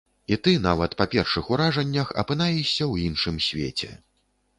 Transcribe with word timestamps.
І 0.35 0.37
ты, 0.45 0.51
нават 0.61 0.95
па 1.01 1.05
першых 1.15 1.51
уражаннях, 1.55 2.13
апынаешся 2.21 2.71
ў 2.71 2.95
іншым 3.11 3.37
свеце. 3.49 3.91